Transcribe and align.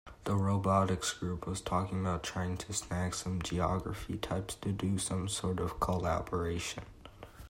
The 0.23 0.35
robotics 0.35 1.13
group 1.13 1.45
was 1.45 1.61
talking 1.61 1.99
about 2.01 2.23
trying 2.23 2.57
to 2.57 2.73
snag 2.73 3.13
some 3.13 3.39
geography 3.39 4.17
types 4.17 4.55
to 4.55 4.71
do 4.71 4.97
some 4.97 5.27
sort 5.27 5.59
of 5.59 5.79
collaboration. 5.79 6.85